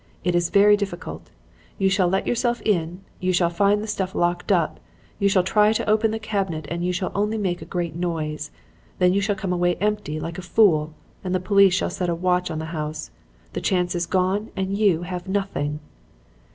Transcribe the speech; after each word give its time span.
It 0.23 0.33
is 0.33 0.49
very 0.49 0.75
difficult. 0.75 1.29
You 1.77 1.87
shall 1.87 2.07
let 2.07 2.25
yourself 2.25 2.59
in, 2.63 3.01
you 3.19 3.31
shall 3.31 3.51
find 3.51 3.83
the 3.83 3.87
stuff 3.87 4.15
locked 4.15 4.51
up, 4.51 4.79
you 5.19 5.29
shall 5.29 5.43
try 5.43 5.73
to 5.73 5.87
open 5.87 6.09
the 6.09 6.17
cabinet 6.17 6.65
and 6.71 6.83
you 6.83 6.91
shall 6.91 7.11
only 7.13 7.37
make 7.37 7.61
a 7.61 7.65
great 7.69 7.95
noise. 7.95 8.49
Then 8.97 9.13
you 9.13 9.21
shall 9.21 9.35
come 9.35 9.53
away 9.53 9.75
empty, 9.75 10.19
like 10.19 10.39
a 10.39 10.41
fool, 10.41 10.95
and 11.23 11.35
the 11.35 11.39
police 11.39 11.75
shall 11.75 11.91
set 11.91 12.09
a 12.09 12.15
watch 12.15 12.49
on 12.49 12.57
the 12.57 12.65
house. 12.73 13.11
The 13.53 13.61
chance 13.61 13.93
is 13.93 14.07
gone 14.07 14.49
and 14.55 14.75
you 14.75 15.03
have 15.03 15.27
nothing.' 15.27 15.79